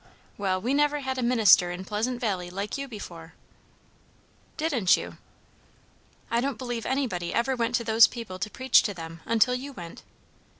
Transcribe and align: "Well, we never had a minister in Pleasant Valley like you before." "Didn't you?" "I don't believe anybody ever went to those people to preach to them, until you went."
"Well, 0.35 0.59
we 0.59 0.73
never 0.73 1.01
had 1.01 1.19
a 1.19 1.21
minister 1.21 1.69
in 1.69 1.85
Pleasant 1.85 2.19
Valley 2.19 2.49
like 2.49 2.75
you 2.75 2.87
before." 2.87 3.33
"Didn't 4.57 4.97
you?" 4.97 5.17
"I 6.31 6.41
don't 6.41 6.57
believe 6.57 6.87
anybody 6.87 7.31
ever 7.35 7.55
went 7.55 7.75
to 7.75 7.83
those 7.83 8.07
people 8.07 8.39
to 8.39 8.49
preach 8.49 8.81
to 8.81 8.95
them, 8.95 9.21
until 9.27 9.53
you 9.53 9.73
went." 9.73 10.01